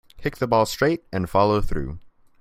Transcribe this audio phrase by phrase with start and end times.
[0.17, 1.99] Kick the ball straight and follow through.